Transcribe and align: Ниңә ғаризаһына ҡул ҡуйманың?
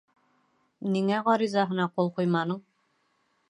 Ниңә 0.95 1.21
ғаризаһына 1.29 1.87
ҡул 1.99 2.13
ҡуйманың? 2.19 2.65